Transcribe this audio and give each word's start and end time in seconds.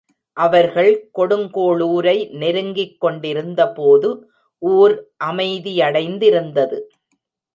அவர்கள் 0.37 0.93
கொடுங்கோளுரை 1.17 2.15
நெருங்கிக் 2.31 2.95
கொண்டிருந்தபோது 2.99 4.09
ஊர் 4.61 4.95
அமைதியடைந்திருந்தது. 5.25 6.79